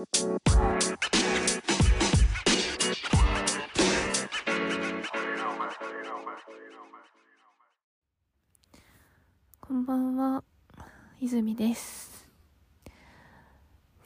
[0.00, 0.06] こ
[9.74, 10.42] んばんは、
[11.20, 12.26] 泉です。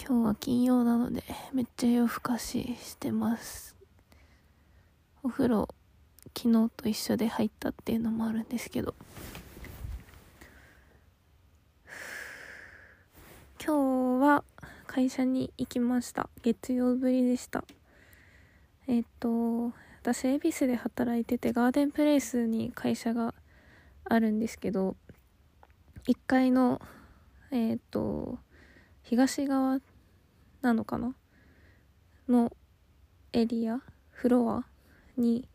[0.04, 1.22] 今日は金曜なので、
[1.52, 3.76] めっちゃ夜更かししてます。
[5.22, 5.68] お風呂、
[6.36, 8.96] 昨日と一緒で入ったっていうのもあるんですけど。
[13.64, 14.44] 今日は
[14.94, 16.30] 会社に行きました。
[16.42, 17.64] 月曜ぶりでした。
[18.86, 23.34] えっと、私、恵比寿で働いてて、ガーデンプレイスに会社が
[24.04, 24.94] あるんですけど、
[26.06, 26.80] 1階の
[27.50, 28.38] えっ、と
[29.02, 29.80] 東側
[30.62, 31.16] なのかな？
[32.28, 32.52] の
[33.32, 33.80] エリア
[34.10, 34.64] フロア
[35.16, 35.48] に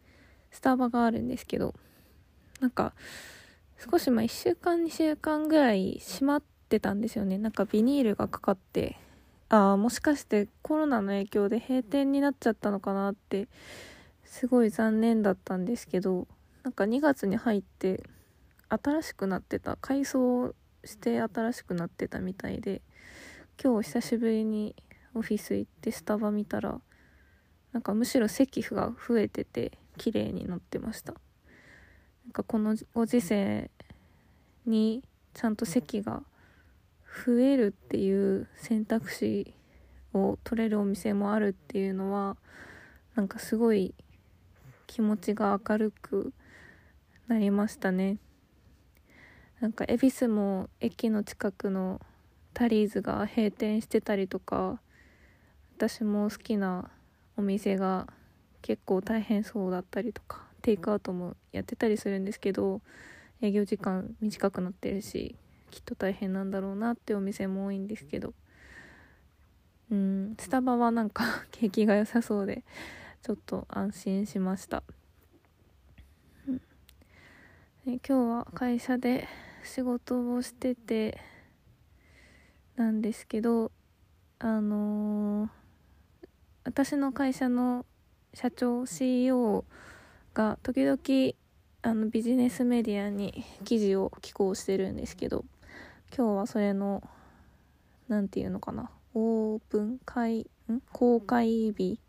[0.51, 1.73] スタバがあるんですけど
[2.59, 2.93] なんか
[3.89, 8.97] 少し前1週間2週間ぐらい閉まってたんですよねなんかビニールがかかって
[9.49, 13.47] ああもしかしてコロナの影響で閉店になっちゃったのかなって
[14.23, 16.27] すごい残念だったんですけど
[16.63, 18.03] なんか2月に入って
[18.69, 20.53] 新しくなってた改装
[20.85, 22.81] して新しくなってたみたいで
[23.61, 24.75] 今日久しぶりに
[25.15, 26.79] オフィス行ってスタバ見たら
[27.73, 31.13] なんかむしろ席が増えてて綺麗になってました。
[31.13, 33.69] なんかこのご時世
[34.65, 36.23] にちゃんと席が
[37.25, 39.53] 増えるっていう選択肢
[40.13, 42.37] を取れるお店もあるっていうのは
[43.15, 43.93] なんかすごい
[44.87, 46.33] 気持ちが明るく
[47.27, 48.17] なりましたね。
[49.59, 51.99] なんか恵比寿も駅の近くの
[52.53, 54.79] タリーズが閉店してたりとか
[55.75, 56.89] 私も好きな
[57.35, 58.07] お店が
[58.61, 62.81] 結構大変そうだったりとかテイクアウトもやってたりするんですけど
[63.41, 65.35] 営業時間短くなってるし
[65.69, 68.33] きっと大変なんだろうなってお店も多いんですけど。
[69.91, 72.63] うんスタバはなんか 景気が良さそうで
[73.23, 74.83] ちょっと安心しました、
[76.47, 76.61] うん、で
[77.85, 79.27] 今日は会社で
[79.63, 81.19] 仕事をしてて
[82.75, 83.71] なんですけど
[84.37, 85.49] あのー
[86.65, 87.83] 私の会社の
[88.35, 89.65] 社長 CEO
[90.35, 90.99] が時々
[91.81, 95.45] あのビジネスメディアに記事を寄稿してるんですけど
[96.15, 97.03] 今日はそれの
[98.07, 98.89] 何て言うのかな。
[99.13, 100.81] オープン会ん？
[100.91, 101.99] 公開日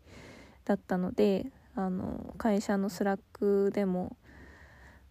[0.65, 4.15] だったのであの会社の Slack でも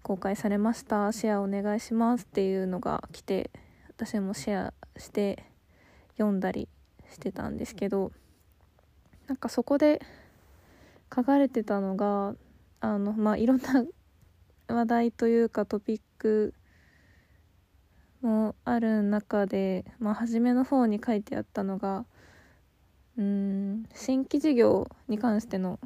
[0.02, 1.12] 公開されました。
[1.12, 3.50] シェアお願いしますっていうのが来て
[3.88, 5.44] 私もシェアして
[6.16, 6.68] 読んだり
[7.10, 8.12] してたんですけど
[9.26, 10.02] なんかそこで
[11.14, 12.34] 書かれてたのが
[12.80, 13.84] あのまあいろんな
[14.68, 16.54] 話題というかトピック
[18.22, 22.04] もある中で、まあ、初めの方に書いてあったのが
[23.16, 25.78] うん新規事業に関しての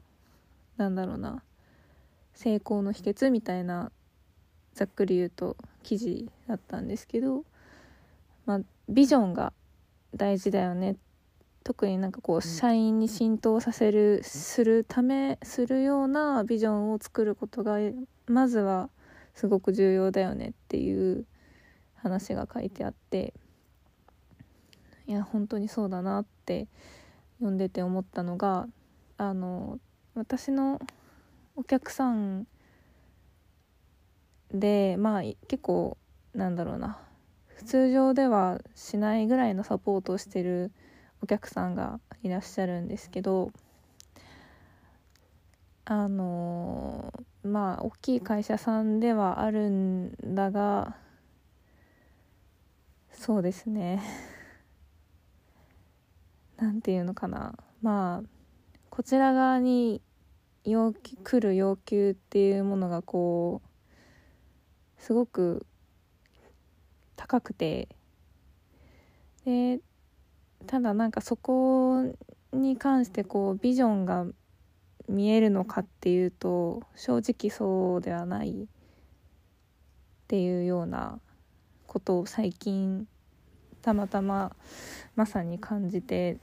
[0.77, 1.43] なんだろうな
[2.34, 3.91] 成功の秘訣みたいな
[4.75, 7.44] ざっくり言うと記事だったんですけど、
[8.47, 9.53] まあ、ビジョンが
[10.15, 10.97] 大事だよね。
[11.62, 17.78] 特になんかこう社員に浸透させるするためするようなビジョンを作ることが
[18.27, 18.91] まずは
[19.34, 21.25] すごく重要だよねっていう
[22.04, 23.32] 話が書いてあって
[25.06, 26.69] いや本当にそうだなって
[27.38, 28.66] 読んでて思ったのが
[29.16, 29.78] あの
[30.14, 30.81] 私の
[31.56, 32.47] お客さん
[34.53, 35.97] でまあ結構
[36.34, 36.98] なんだろうな
[37.64, 40.72] 通常ではしないぐらいのサポートをしてる
[41.22, 43.50] お客さんがいらっしゃるんですけど
[45.87, 47.12] あの
[47.43, 50.97] まあ大きい会社さんではあるんだが
[53.14, 54.02] そうですね。
[56.58, 57.54] なんていうのかな。
[57.80, 58.28] まあ
[58.91, 60.02] こちら側に
[60.64, 65.66] 要求来る要求っていうものがこうすごく
[67.16, 67.88] 高くて。
[69.44, 69.81] で
[70.66, 72.14] ただなんかそこ
[72.52, 74.26] に関してこうビジョンが
[75.08, 78.67] 見えるのかっていうと正直そうではないっ
[80.28, 81.20] ていうような
[81.94, 83.06] ことを最近
[83.81, 84.50] たまたま
[85.14, 86.38] まさに感じて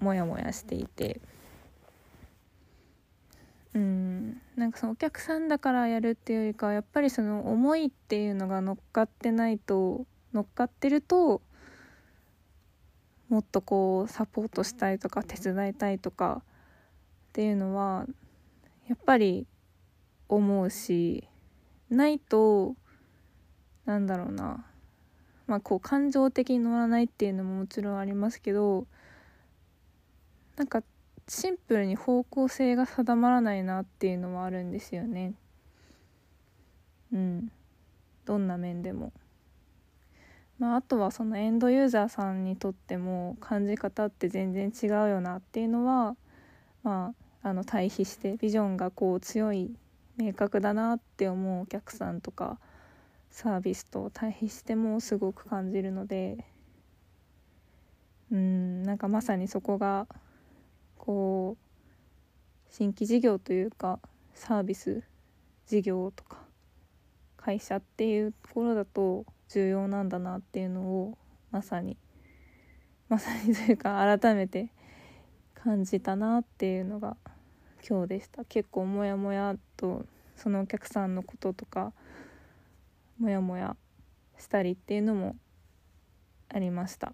[0.00, 1.20] モヤモヤしていて。
[3.74, 4.40] うん。
[4.56, 11.42] なんかそのお客さんだからやるっていうよりかやっぱりその思いっていうのが乗っかってないと乗っかってると
[13.28, 16.42] もっとこうサポートしたいとか手伝いたいとかっ
[17.34, 18.06] ていうのは
[18.88, 19.46] やっぱり
[20.30, 21.28] 思うし
[21.90, 22.74] ないと
[23.84, 24.64] なんだろうな。
[25.46, 28.86] まあこう感情的に乗らないっていうのももちろんありますけど
[30.56, 30.82] なんか
[31.28, 35.34] シンプルに方向性が定まらないなっていうのはあるんですよね
[37.12, 37.52] うん
[38.24, 39.12] どんな面でも。
[40.58, 46.16] まあ、あとはそのエンドユーザーさんにとっても感じ方って全然違うよなっていうのは、
[46.82, 47.12] ま
[47.42, 49.70] あ、あの対比してビジョンがこう強い
[50.16, 52.58] 明確だなって思うお客さんとか
[53.30, 56.44] サービスと対比してもすごく感じるので
[58.30, 60.06] うんなんかまさにそこが
[60.98, 64.00] こう新規事業というか
[64.34, 65.02] サービス
[65.66, 66.38] 事業とか
[67.36, 71.18] 会社っていうところだと重要なんだなっていうのを
[71.50, 71.96] まさに
[73.08, 74.68] まさにというか改めて
[75.54, 77.16] 感じたなっていうのが
[77.88, 78.44] 今日でした。
[78.44, 81.92] 結構モヤモヤとそのお客さんのこととか
[83.18, 83.76] モヤモヤ
[84.38, 85.36] したりっていうのも
[86.48, 87.12] ありました。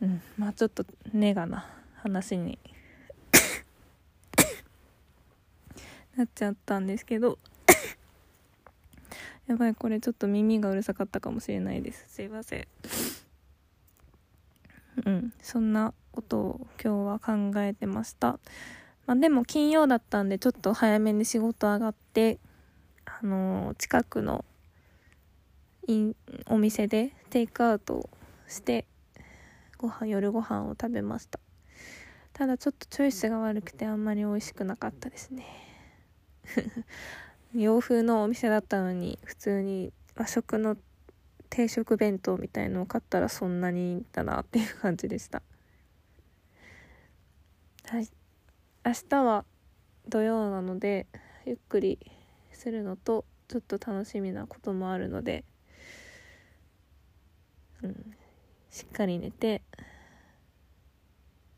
[0.00, 1.66] うんまあちょっとネガな
[1.96, 2.58] 話に。
[6.16, 7.38] なっちゃったんですけど。
[9.48, 12.04] やばいこれちょっと耳がうるさかったかもしれないです。
[12.08, 12.68] すいません。
[15.06, 18.38] うんそんなことを今日は考えてました。
[19.06, 22.38] まあでも金曜だったんでちょっと早めに仕事上がって
[23.20, 24.44] あの、近くの
[26.46, 28.08] お店でテイクアウト
[28.46, 28.84] して
[29.76, 31.40] ご飯夜ご飯を食べました。
[32.32, 35.46] ただちょっとチョイスが悪くてあんまり美味しくなかったですね。
[37.54, 40.76] 洋風のお店だったのに普通に和食の
[41.50, 45.42] 定食弁当みたいのを買ったらそんなにだなっていう感じでした。
[47.86, 48.08] はい。
[48.84, 49.44] 明日は
[50.08, 51.06] 土曜なので
[51.46, 51.98] ゆっくり
[52.58, 55.44] するのとちょっと楽しみなこともあるので、
[57.82, 58.14] うん、
[58.70, 59.62] しっかり寝て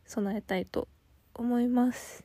[0.04, 0.86] 備えたいと
[1.34, 2.24] 思います。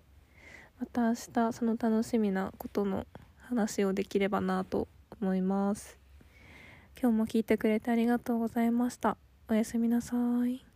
[0.80, 3.08] また明日その楽しみなことの
[3.38, 4.88] 話をできればなと
[5.22, 5.98] 思います。
[7.02, 9.18] 今日も聞いてくれてありがとうございました。
[9.48, 10.16] おやすみなさ
[10.48, 10.75] い。